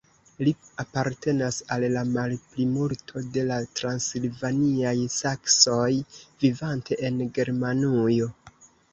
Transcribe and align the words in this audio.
Li 0.45 0.51
apartenas 0.83 1.57
al 1.73 1.83
la 1.95 2.01
malplimulto 2.13 3.21
de 3.35 3.43
la 3.49 3.57
transilvaniaj 3.79 4.93
saksoj 5.17 5.89
vivante 6.45 6.97
en 7.11 7.21
Germanujo. 7.37 8.31